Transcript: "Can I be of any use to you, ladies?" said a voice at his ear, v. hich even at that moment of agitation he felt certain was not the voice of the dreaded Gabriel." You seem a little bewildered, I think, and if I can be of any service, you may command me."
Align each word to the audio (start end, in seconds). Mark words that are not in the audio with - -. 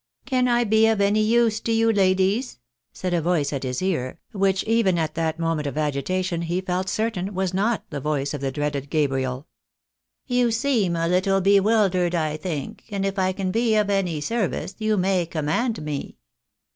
"Can 0.25 0.47
I 0.47 0.63
be 0.63 0.87
of 0.87 0.99
any 0.99 1.21
use 1.21 1.59
to 1.59 1.71
you, 1.71 1.91
ladies?" 1.93 2.57
said 2.91 3.13
a 3.13 3.21
voice 3.21 3.53
at 3.53 3.61
his 3.61 3.83
ear, 3.83 4.17
v. 4.33 4.47
hich 4.47 4.63
even 4.63 4.97
at 4.97 5.13
that 5.13 5.37
moment 5.37 5.67
of 5.67 5.77
agitation 5.77 6.41
he 6.41 6.59
felt 6.59 6.89
certain 6.89 7.35
was 7.35 7.53
not 7.53 7.85
the 7.91 7.99
voice 8.01 8.33
of 8.33 8.41
the 8.41 8.51
dreaded 8.51 8.89
Gabriel." 8.89 9.45
You 10.25 10.49
seem 10.49 10.95
a 10.95 11.07
little 11.07 11.39
bewildered, 11.39 12.15
I 12.15 12.35
think, 12.37 12.85
and 12.89 13.05
if 13.05 13.19
I 13.19 13.31
can 13.31 13.51
be 13.51 13.75
of 13.75 13.91
any 13.91 14.21
service, 14.21 14.73
you 14.79 14.97
may 14.97 15.27
command 15.27 15.83
me." 15.83 16.17